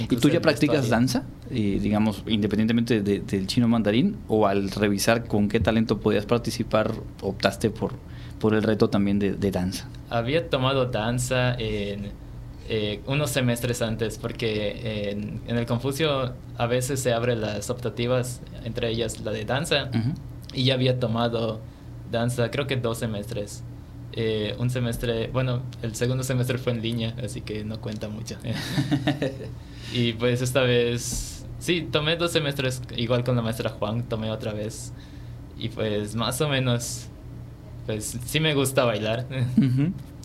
¿Y 0.09 0.15
tú 0.15 0.29
ya 0.29 0.41
practicas 0.41 0.89
danza, 0.89 1.23
digamos, 1.49 2.23
independientemente 2.27 3.01
del 3.01 3.47
chino 3.47 3.67
mandarín, 3.67 4.17
o 4.27 4.47
al 4.47 4.71
revisar 4.71 5.25
con 5.25 5.49
qué 5.49 5.59
talento 5.59 5.99
podías 5.99 6.25
participar, 6.25 6.91
optaste 7.21 7.69
por, 7.69 7.93
por 8.39 8.53
el 8.53 8.63
reto 8.63 8.89
también 8.89 9.19
de, 9.19 9.33
de 9.33 9.51
danza? 9.51 9.87
Había 10.09 10.49
tomado 10.49 10.85
danza 10.85 11.55
en 11.55 12.11
eh, 12.71 13.01
unos 13.07 13.31
semestres 13.31 13.81
antes, 13.81 14.19
porque 14.19 15.09
en, 15.09 15.41
el 15.57 15.65
Confucio 15.65 16.33
a 16.55 16.67
veces 16.67 16.99
se 16.99 17.11
abren 17.13 17.41
las 17.41 17.71
optativas, 17.71 18.41
entre 18.63 18.89
ellas 18.89 19.21
la 19.21 19.31
de 19.31 19.43
danza, 19.43 19.89
y 20.53 20.65
ya 20.65 20.75
había 20.75 20.99
tomado 20.99 21.61
danza, 22.11 22.51
creo 22.51 22.67
que 22.67 22.75
dos 22.75 22.99
semestres. 22.99 23.63
Eh, 24.13 24.55
un 24.57 24.69
semestre, 24.69 25.27
bueno, 25.27 25.61
el 25.81 25.95
segundo 25.95 26.23
semestre 26.23 26.57
fue 26.57 26.73
en 26.73 26.81
línea, 26.81 27.15
así 27.23 27.41
que 27.41 27.63
no 27.63 27.79
cuenta 27.79 28.09
mucho. 28.09 28.35
y 29.93 30.13
pues 30.13 30.41
esta 30.41 30.61
vez, 30.61 31.45
sí, 31.59 31.87
tomé 31.91 32.15
dos 32.15 32.31
semestres, 32.31 32.81
igual 32.95 33.23
con 33.23 33.35
la 33.35 33.41
maestra 33.41 33.69
Juan, 33.69 34.03
tomé 34.03 34.31
otra 34.31 34.53
vez. 34.53 34.93
Y 35.57 35.69
pues 35.69 36.15
más 36.15 36.41
o 36.41 36.49
menos, 36.49 37.07
pues 37.85 38.17
sí 38.25 38.39
me 38.39 38.55
gusta 38.55 38.83
bailar. 38.85 39.27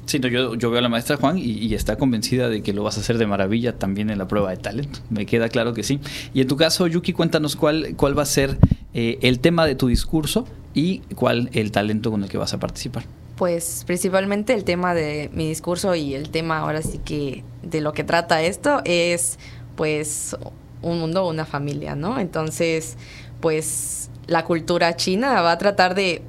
Sí, 0.06 0.20
yo, 0.20 0.54
yo 0.54 0.70
veo 0.70 0.78
a 0.78 0.82
la 0.82 0.88
maestra 0.88 1.16
Juan 1.16 1.38
y, 1.38 1.72
está 1.74 1.96
convencida 1.96 2.48
de 2.48 2.62
que 2.62 2.72
lo 2.72 2.82
vas 2.82 2.98
a 2.98 3.00
hacer 3.00 3.18
de 3.18 3.26
maravilla 3.26 3.76
también 3.78 4.10
en 4.10 4.18
la 4.18 4.28
prueba 4.28 4.50
de 4.50 4.58
talento. 4.58 5.00
Me 5.10 5.26
queda 5.26 5.48
claro 5.48 5.74
que 5.74 5.82
sí. 5.82 5.98
Y 6.32 6.40
en 6.40 6.48
tu 6.48 6.56
caso, 6.56 6.86
Yuki, 6.86 7.12
cuéntanos 7.12 7.56
cuál, 7.56 7.94
cuál 7.96 8.16
va 8.16 8.22
a 8.22 8.26
ser 8.26 8.58
eh, 8.92 9.18
el 9.22 9.40
tema 9.40 9.66
de 9.66 9.74
tu 9.74 9.88
discurso 9.88 10.46
y 10.74 10.98
cuál 11.14 11.50
el 11.52 11.72
talento 11.72 12.10
con 12.10 12.22
el 12.22 12.28
que 12.28 12.38
vas 12.38 12.52
a 12.54 12.60
participar. 12.60 13.04
Pues 13.36 13.82
principalmente 13.86 14.54
el 14.54 14.64
tema 14.64 14.94
de 14.94 15.28
mi 15.32 15.48
discurso 15.48 15.94
y 15.94 16.14
el 16.14 16.30
tema 16.30 16.58
ahora 16.58 16.82
sí 16.82 16.98
que 16.98 17.42
de 17.62 17.80
lo 17.80 17.92
que 17.92 18.04
trata 18.04 18.42
esto 18.42 18.80
es 18.84 19.38
pues 19.74 20.36
un 20.82 21.00
mundo, 21.00 21.26
una 21.26 21.44
familia, 21.44 21.96
¿no? 21.96 22.20
Entonces, 22.20 22.96
pues 23.40 24.10
la 24.26 24.44
cultura 24.44 24.94
china 24.96 25.40
va 25.42 25.52
a 25.52 25.58
tratar 25.58 25.94
de, 25.94 26.22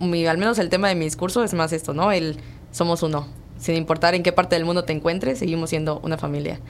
al 0.00 0.38
menos 0.38 0.58
el 0.58 0.68
tema 0.68 0.88
de 0.88 0.94
mi 0.94 1.04
discurso 1.04 1.42
es 1.42 1.52
más 1.54 1.72
esto, 1.72 1.94
¿no? 1.94 2.12
El 2.12 2.36
somos 2.70 3.02
uno. 3.02 3.26
Sin 3.58 3.76
importar 3.76 4.14
en 4.14 4.22
qué 4.22 4.32
parte 4.32 4.56
del 4.56 4.64
mundo 4.64 4.84
te 4.84 4.92
encuentres, 4.92 5.38
seguimos 5.38 5.70
siendo 5.70 6.00
una 6.00 6.18
familia. 6.18 6.60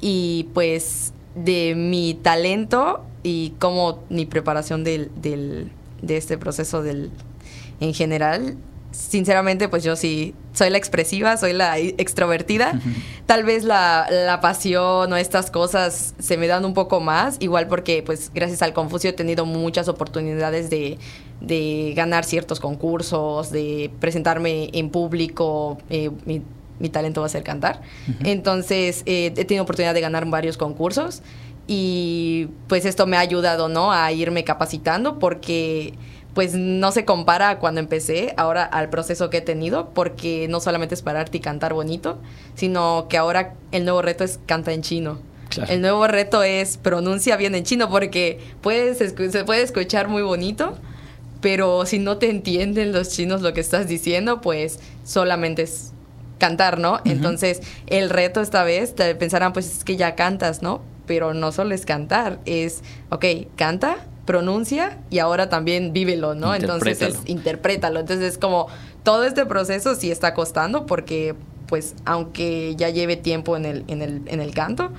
Y 0.00 0.48
pues 0.54 1.12
de 1.34 1.74
mi 1.74 2.14
talento 2.14 3.04
y 3.22 3.50
como 3.58 4.00
mi 4.08 4.26
preparación 4.26 4.84
del, 4.84 5.10
del, 5.16 5.70
de 6.02 6.16
este 6.16 6.38
proceso 6.38 6.82
del, 6.82 7.10
en 7.80 7.94
general, 7.94 8.56
sinceramente, 8.92 9.68
pues 9.68 9.82
yo 9.82 9.96
sí 9.96 10.34
soy 10.52 10.70
la 10.70 10.78
expresiva, 10.78 11.36
soy 11.36 11.52
la 11.52 11.78
extrovertida. 11.78 12.80
Tal 13.26 13.42
vez 13.44 13.64
la, 13.64 14.06
la, 14.10 14.40
pasión 14.40 15.12
o 15.12 15.16
estas 15.16 15.50
cosas 15.50 16.14
se 16.18 16.36
me 16.36 16.46
dan 16.46 16.64
un 16.64 16.74
poco 16.74 17.00
más, 17.00 17.36
igual 17.40 17.68
porque 17.68 18.02
pues 18.02 18.30
gracias 18.34 18.62
al 18.62 18.72
Confucio 18.72 19.10
he 19.10 19.12
tenido 19.14 19.46
muchas 19.46 19.88
oportunidades 19.88 20.70
de, 20.70 20.98
de 21.40 21.92
ganar 21.96 22.24
ciertos 22.24 22.60
concursos, 22.60 23.50
de 23.50 23.90
presentarme 23.98 24.70
en 24.72 24.90
público. 24.90 25.78
Eh, 25.90 26.10
mi, 26.26 26.42
mi, 26.78 26.88
talento 26.88 27.20
va 27.20 27.26
a 27.26 27.30
ser 27.30 27.42
cantar. 27.42 27.80
Entonces 28.24 29.02
eh, 29.06 29.32
he 29.36 29.44
tenido 29.44 29.62
oportunidad 29.62 29.94
de 29.94 30.00
ganar 30.00 30.26
varios 30.26 30.56
concursos 30.56 31.22
y 31.66 32.48
pues 32.66 32.84
esto 32.84 33.06
me 33.06 33.16
ha 33.16 33.20
ayudado, 33.20 33.68
¿no? 33.68 33.92
A 33.92 34.10
irme 34.12 34.44
capacitando 34.44 35.18
porque 35.18 35.94
pues 36.34 36.54
no 36.54 36.92
se 36.92 37.04
compara 37.04 37.58
cuando 37.58 37.80
empecé 37.80 38.34
ahora 38.36 38.64
al 38.64 38.88
proceso 38.88 39.30
que 39.30 39.38
he 39.38 39.42
tenido, 39.42 39.90
porque 39.90 40.46
no 40.48 40.60
solamente 40.60 40.94
es 40.94 41.02
pararte 41.02 41.38
y 41.38 41.40
cantar 41.40 41.74
bonito, 41.74 42.18
sino 42.54 43.06
que 43.08 43.18
ahora 43.18 43.54
el 43.70 43.84
nuevo 43.84 44.02
reto 44.02 44.24
es 44.24 44.38
canta 44.46 44.72
en 44.72 44.82
chino. 44.82 45.18
El 45.68 45.82
nuevo 45.82 46.06
reto 46.06 46.42
es 46.42 46.78
pronuncia 46.78 47.36
bien 47.36 47.54
en 47.54 47.64
chino, 47.64 47.90
porque 47.90 48.40
puedes, 48.62 48.98
se 48.98 49.44
puede 49.44 49.62
escuchar 49.62 50.08
muy 50.08 50.22
bonito, 50.22 50.78
pero 51.42 51.84
si 51.84 51.98
no 51.98 52.16
te 52.16 52.30
entienden 52.30 52.92
los 52.92 53.10
chinos 53.10 53.42
lo 53.42 53.52
que 53.52 53.60
estás 53.60 53.86
diciendo, 53.86 54.40
pues 54.40 54.80
solamente 55.04 55.62
es 55.62 55.92
cantar, 56.38 56.78
¿no? 56.78 57.00
Entonces, 57.04 57.60
el 57.86 58.08
reto 58.08 58.40
esta 58.40 58.64
vez, 58.64 58.94
te 58.94 59.14
pensarán, 59.14 59.52
pues 59.52 59.76
es 59.76 59.84
que 59.84 59.96
ya 59.96 60.14
cantas, 60.14 60.62
¿no? 60.62 60.80
Pero 61.06 61.34
no 61.34 61.52
solo 61.52 61.74
es 61.74 61.84
cantar, 61.84 62.40
es, 62.46 62.82
ok, 63.10 63.24
canta, 63.54 63.98
pronuncia 64.24 64.98
y 65.10 65.18
ahora 65.18 65.48
también 65.48 65.92
vívelo, 65.92 66.34
¿no? 66.34 66.54
Entonces 66.54 67.02
es 67.02 67.18
interprétalo. 67.26 68.00
Entonces 68.00 68.32
es 68.32 68.38
como 68.38 68.68
todo 69.02 69.24
este 69.24 69.46
proceso 69.46 69.94
sí 69.94 70.10
está 70.10 70.34
costando 70.34 70.86
porque 70.86 71.34
pues 71.66 71.94
aunque 72.04 72.74
ya 72.76 72.90
lleve 72.90 73.16
tiempo 73.16 73.56
en 73.56 73.64
el, 73.64 73.84
en 73.88 74.02
el, 74.02 74.22
en 74.26 74.40
el 74.40 74.54
canto, 74.54 74.90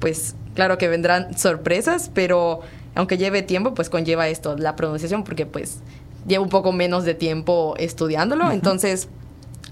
pues 0.00 0.34
claro 0.54 0.76
que 0.78 0.88
vendrán 0.88 1.38
sorpresas, 1.38 2.10
pero 2.12 2.60
aunque 2.94 3.16
lleve 3.18 3.42
tiempo, 3.42 3.74
pues 3.74 3.90
conlleva 3.90 4.28
esto, 4.28 4.56
la 4.56 4.74
pronunciación, 4.74 5.22
porque 5.22 5.46
pues 5.46 5.78
llevo 6.26 6.44
un 6.44 6.50
poco 6.50 6.72
menos 6.72 7.04
de 7.04 7.14
tiempo 7.14 7.74
estudiándolo, 7.78 8.50
entonces 8.50 9.08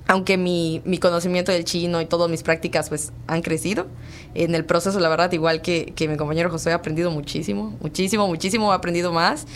aunque 0.07 0.37
mi, 0.37 0.83
mi, 0.85 0.99
conocimiento 0.99 1.51
del 1.51 1.65
chino 1.65 2.01
y 2.01 2.07
todas 2.07 2.31
mis 2.31 2.43
prácticas 2.43 2.89
pues 2.89 3.13
han 3.27 3.43
crecido, 3.43 3.87
en 4.35 4.55
el 4.55 4.65
proceso 4.65 5.01
la 5.01 5.09
verdad 5.09 5.33
igual 5.33 5.63
que, 5.63 5.93
que 5.97 6.09
mi 6.09 6.17
compañero 6.17 6.51
José 6.51 6.71
he 6.71 6.73
aprendido 6.73 7.11
muchísimo, 7.11 7.77
muchísimo, 7.81 8.27
muchísimo 8.27 8.73
he 8.73 8.77
aprendido 8.77 9.13
más 9.13 9.47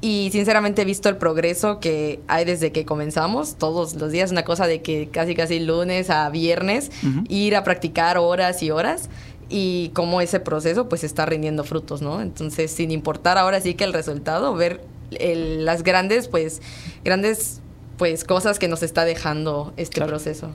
y 0.00 0.28
sinceramente 0.32 0.82
he 0.82 0.84
visto 0.84 1.08
el 1.08 1.16
progreso 1.16 1.80
que 1.80 2.20
hay 2.28 2.44
desde 2.44 2.72
que 2.72 2.84
comenzamos, 2.84 3.56
todos 3.56 3.94
los 3.94 4.12
días, 4.12 4.30
una 4.30 4.44
cosa 4.44 4.66
de 4.66 4.80
que 4.80 5.08
casi 5.08 5.34
casi 5.34 5.58
lunes 5.58 6.08
a 6.08 6.30
viernes 6.30 6.90
ir 7.28 7.56
a 7.56 7.64
practicar 7.64 8.16
horas 8.16 8.62
y 8.62 8.70
horas 8.70 9.10
y 9.48 9.90
cómo 9.94 10.20
ese 10.20 10.40
proceso 10.40 10.88
pues 10.88 11.04
está 11.04 11.26
rindiendo 11.26 11.64
frutos, 11.64 12.00
¿no? 12.00 12.20
Entonces 12.20 12.70
sin 12.70 12.92
importar 12.92 13.38
ahora 13.38 13.60
sí 13.60 13.74
que 13.74 13.84
el 13.84 13.92
resultado, 13.92 14.54
ver 14.54 14.80
las 15.10 15.82
grandes 15.82 16.28
pues 16.28 16.62
grandes 17.04 17.60
pues 17.98 18.24
cosas 18.24 18.58
que 18.58 18.68
nos 18.68 18.82
está 18.82 19.04
dejando 19.04 19.74
este 19.76 20.00
proceso. 20.00 20.50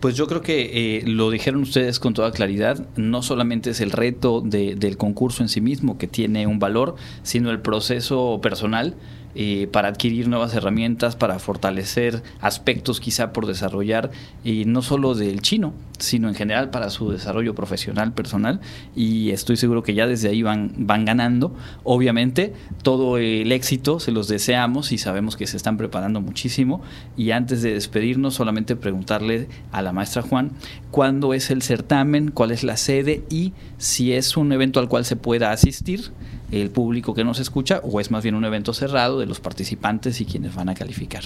Pues 0.00 0.14
yo 0.16 0.26
creo 0.26 0.40
que 0.40 0.98
eh, 0.98 1.02
lo 1.04 1.30
dijeron 1.30 1.60
ustedes 1.60 2.00
con 2.00 2.14
toda 2.14 2.32
claridad, 2.32 2.86
no 2.96 3.22
solamente 3.22 3.70
es 3.70 3.82
el 3.82 3.90
reto 3.90 4.40
del 4.40 4.96
concurso 4.96 5.42
en 5.42 5.50
sí 5.50 5.60
mismo 5.60 5.98
que 5.98 6.06
tiene 6.06 6.46
un 6.46 6.58
valor, 6.58 6.94
sino 7.22 7.50
el 7.50 7.60
proceso 7.60 8.40
personal 8.40 8.94
eh, 9.34 9.68
para 9.70 9.88
adquirir 9.88 10.28
nuevas 10.28 10.54
herramientas, 10.54 11.16
para 11.16 11.38
fortalecer 11.38 12.22
aspectos 12.40 13.00
quizá 13.00 13.32
por 13.32 13.46
desarrollar, 13.46 14.10
y 14.44 14.64
no 14.64 14.82
solo 14.82 15.14
del 15.14 15.40
chino, 15.40 15.72
sino 15.98 16.28
en 16.28 16.34
general 16.34 16.70
para 16.70 16.90
su 16.90 17.10
desarrollo 17.10 17.54
profesional, 17.54 18.12
personal, 18.12 18.60
y 18.96 19.30
estoy 19.30 19.56
seguro 19.56 19.82
que 19.82 19.94
ya 19.94 20.06
desde 20.06 20.28
ahí 20.28 20.42
van, 20.42 20.72
van 20.78 21.04
ganando. 21.04 21.54
Obviamente, 21.84 22.54
todo 22.82 23.18
el 23.18 23.52
éxito 23.52 24.00
se 24.00 24.12
los 24.12 24.28
deseamos 24.28 24.92
y 24.92 24.98
sabemos 24.98 25.36
que 25.36 25.46
se 25.46 25.56
están 25.56 25.76
preparando 25.76 26.20
muchísimo. 26.20 26.82
Y 27.16 27.30
antes 27.30 27.62
de 27.62 27.74
despedirnos, 27.74 28.34
solamente 28.34 28.76
preguntarle 28.76 29.48
a 29.72 29.82
la 29.82 29.92
maestra 29.92 30.22
Juan, 30.22 30.52
¿cuándo 30.90 31.34
es 31.34 31.50
el 31.50 31.62
certamen? 31.62 32.30
¿Cuál 32.30 32.50
es 32.50 32.64
la 32.64 32.76
sede? 32.76 33.22
Y 33.30 33.52
si 33.78 34.12
es 34.12 34.36
un 34.36 34.52
evento 34.52 34.80
al 34.80 34.88
cual 34.88 35.04
se 35.04 35.16
pueda 35.16 35.52
asistir 35.52 36.12
el 36.50 36.70
público 36.70 37.14
que 37.14 37.24
nos 37.24 37.38
escucha 37.38 37.80
o 37.82 38.00
es 38.00 38.10
más 38.10 38.22
bien 38.22 38.34
un 38.34 38.44
evento 38.44 38.72
cerrado 38.72 39.18
de 39.18 39.26
los 39.26 39.40
participantes 39.40 40.20
y 40.20 40.24
quienes 40.24 40.54
van 40.54 40.68
a 40.68 40.74
calificar. 40.74 41.24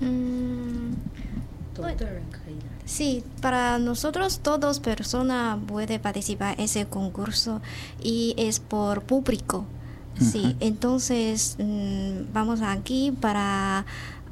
Mm, 0.00 0.94
sí, 2.84 3.22
para 3.40 3.78
nosotros 3.78 4.40
todos 4.40 4.80
personas 4.80 5.58
puede 5.66 5.98
participar 5.98 6.54
en 6.58 6.64
ese 6.64 6.86
concurso 6.86 7.60
y 8.02 8.34
es 8.36 8.60
por 8.60 9.02
público. 9.02 9.66
Sí, 10.20 10.54
entonces 10.60 11.56
mm, 11.58 12.32
vamos 12.34 12.60
aquí 12.60 13.10
para 13.10 13.86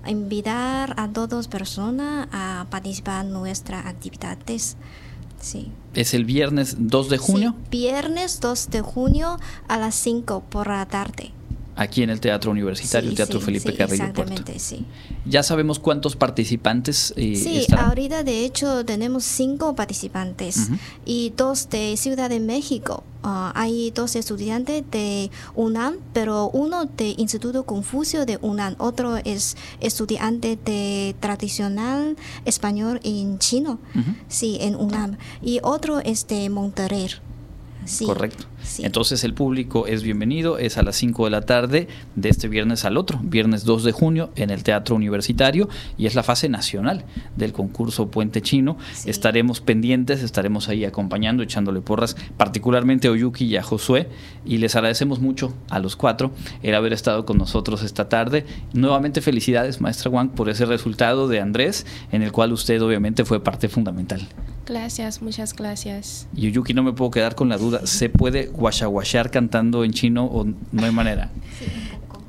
invitar 0.07 0.95
a 0.99 1.09
todas 1.09 1.49
personas 1.49 2.29
a 2.31 2.67
participar 2.69 3.25
en 3.25 3.33
nuestras 3.33 3.87
actividades. 3.87 4.77
Sí. 5.41 5.71
¿Es 5.95 6.15
el 6.15 6.25
viernes 6.25 6.77
2 6.79 7.09
de 7.09 7.19
junio? 7.19 7.55
viernes 7.71 8.41
2 8.41 8.71
de 8.71 8.81
junio 8.81 9.39
a 9.69 9.79
las 9.79 9.95
5 9.95 10.45
por 10.49 10.69
la 10.69 10.87
tarde. 10.87 11.33
Aquí 11.79 12.03
en 12.03 12.11
el 12.11 12.19
Teatro 12.19 12.51
Universitario, 12.51 13.09
el 13.09 13.15
Teatro 13.15 13.41
Felipe 13.41 13.73
Carrillo 13.73 14.03
exactamente, 14.03 14.59
Sí. 14.59 14.85
¿Ya 15.25 15.45
sabemos 15.45 15.79
cuántos 15.79 16.17
participantes 16.17 17.15
eh, 17.17 17.37
Sí, 17.37 17.67
ahorita 17.73 18.25
de 18.25 18.45
hecho 18.45 18.85
tenemos 18.85 19.23
cinco 19.23 19.77
participantes 19.77 20.71
y 21.05 21.33
dos 21.37 21.69
de 21.71 21.97
Ciudad 21.97 22.31
de 22.31 22.41
México. 22.41 23.05
Ah, 23.23 23.53
hay 23.55 23.93
dos 23.93 24.17
estudiantes 24.17 24.83
de 24.91 25.31
UNAM, 25.55 25.99
pero 26.13 26.51
uno 26.51 26.87
de 26.87 27.15
Instituto 27.17 27.65
Confucio 27.65 28.27
de 28.27 28.39
UNAM, 28.43 28.75
otro 28.79 29.17
es 29.17 29.57
estudiante 29.79 30.59
de 30.65 31.15
tradicional 31.21 32.17
español 32.45 32.99
en 33.05 33.39
chino, 33.39 33.79
sí, 34.27 34.59
en 34.61 34.75
UNAM, 34.75 35.17
y 35.41 35.61
otro 35.63 36.01
es 36.01 36.27
de 36.27 36.51
Monterrey. 36.51 37.09
Correcto. 38.05 38.45
Entonces 38.79 39.25
el 39.25 39.35
público 39.35 39.87
es 39.87 40.03
bienvenido, 40.03 40.59
es 40.59 40.79
a 40.79 40.83
las 40.83 40.97
5 40.97 41.25
de 41.25 41.31
la 41.31 41.43
tarde 41.43 41.89
de 42.17 42.29
este 42.29 42.49
viernes 42.49 42.85
al 42.85 42.97
otro, 42.97 43.21
viernes 43.23 43.65
2 43.65 43.85
de 43.85 43.93
junio 43.93 44.31
en 44.37 44.51
el 44.51 44.63
Teatro 44.63 44.97
Universitario 44.97 45.69
y 45.97 46.07
es 46.07 46.15
la 46.15 46.23
fase 46.23 46.49
nacional 46.49 47.05
del 47.37 47.53
concurso 47.53 48.11
Puente 48.11 48.43
Chino. 48.43 48.79
Estaremos 49.05 49.61
pendientes, 49.61 50.23
estaremos 50.23 50.69
ahí 50.69 50.85
acompañando, 50.85 51.43
echándole 51.43 51.81
porras, 51.81 52.17
particularmente 52.37 53.09
a 53.09 53.11
Oyuki 53.13 53.47
y 53.47 53.57
a 53.57 53.63
Josué 53.63 54.09
y 54.45 54.59
les 54.59 54.77
agradecemos 54.77 55.21
mucho 55.21 55.55
a 55.71 55.79
los 55.79 55.97
cuatro 55.97 56.33
el 56.63 56.75
haber 56.75 56.93
estado 56.93 57.25
con 57.25 57.39
nosotros 57.39 57.83
esta 57.83 58.09
tarde. 58.09 58.45
Nuevamente 58.73 59.21
felicidades, 59.21 59.81
maestra 59.81 60.11
Wang, 60.11 60.31
por 60.31 60.49
ese 60.49 60.67
resultado 60.67 61.29
de 61.29 61.41
Andrés, 61.41 61.87
en 62.13 62.23
el 62.23 62.33
cual 62.33 62.53
usted 62.53 62.83
obviamente 62.83 63.25
fue 63.25 63.43
parte 63.43 63.69
fundamental. 63.69 64.29
Gracias, 64.67 65.23
muchas 65.23 65.57
gracias. 65.57 66.29
Y 66.37 66.49
Oyuki, 66.49 66.75
no 66.75 66.83
me 66.83 66.93
puedo 66.93 67.11
quedar 67.11 67.35
con 67.35 67.49
la 67.49 67.57
duda, 67.57 67.87
¿se 67.87 68.11
puede 68.11 68.48
guachaguachar 68.53 69.31
cantando 69.31 69.85
en 69.85 69.93
chino 69.93 70.25
o 70.25 70.45
no 70.45 70.85
hay 70.85 70.93
manera? 70.93 71.31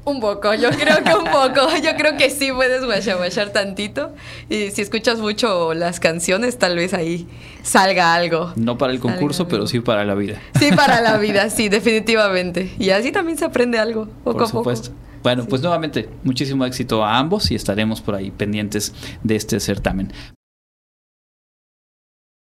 un 0.10 0.20
poco. 0.20 0.54
yo 0.54 0.70
creo 0.72 1.04
que 1.04 1.14
un 1.14 1.26
poco. 1.26 1.70
Yo 1.84 1.96
creo 1.96 2.18
que 2.18 2.30
sí 2.30 2.52
puedes 2.52 2.84
guachaguachar 2.84 3.50
tantito. 3.52 4.12
Y 4.50 4.72
si 4.72 4.82
escuchas 4.82 5.20
mucho 5.20 5.74
las 5.74 6.00
canciones, 6.00 6.58
tal 6.58 6.76
vez 6.76 6.94
ahí 6.94 7.28
salga 7.64 8.14
algo. 8.14 8.54
No 8.56 8.78
para 8.78 8.94
el 8.94 9.00
concurso, 9.00 9.48
pero 9.48 9.68
sí 9.68 9.80
para 9.80 10.04
la 10.06 10.16
vida. 10.16 10.40
Sí, 10.60 10.72
para 10.76 11.02
la 11.02 11.18
vida, 11.20 11.50
sí, 11.50 11.70
definitivamente. 11.70 12.74
Y 12.80 12.90
así 12.90 13.12
también 13.12 13.38
se 13.38 13.46
aprende 13.46 13.80
algo, 13.80 14.08
poco 14.24 14.44
a 14.44 14.48
poco. 14.48 14.74
Bueno, 15.22 15.46
pues 15.46 15.62
nuevamente, 15.62 16.10
muchísimo 16.24 16.66
éxito 16.66 17.04
a 17.04 17.18
ambos 17.18 17.52
y 17.52 17.56
estaremos 17.56 18.00
por 18.00 18.16
ahí 18.16 18.32
pendientes 18.32 18.94
de 19.22 19.36
este 19.36 19.60
certamen. 19.60 20.14